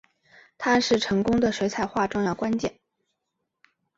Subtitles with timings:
[0.57, 2.79] 它是成功的水彩画重要关键。